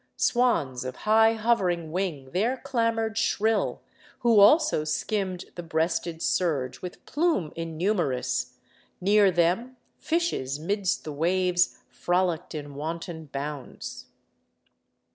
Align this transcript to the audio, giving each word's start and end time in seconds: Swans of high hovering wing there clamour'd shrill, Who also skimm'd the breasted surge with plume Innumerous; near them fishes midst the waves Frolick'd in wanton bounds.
Swans 0.17 0.83
of 0.83 0.95
high 1.05 1.33
hovering 1.33 1.91
wing 1.91 2.31
there 2.31 2.57
clamour'd 2.57 3.19
shrill, 3.19 3.83
Who 4.21 4.39
also 4.39 4.83
skimm'd 4.83 5.45
the 5.53 5.61
breasted 5.61 6.23
surge 6.23 6.81
with 6.81 7.05
plume 7.05 7.53
Innumerous; 7.55 8.57
near 8.99 9.29
them 9.29 9.77
fishes 9.99 10.57
midst 10.57 11.03
the 11.03 11.13
waves 11.13 11.77
Frolick'd 11.91 12.55
in 12.55 12.73
wanton 12.73 13.25
bounds. 13.25 14.07